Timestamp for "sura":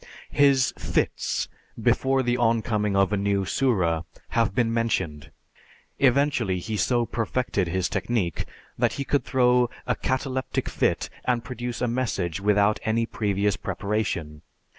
3.45-4.03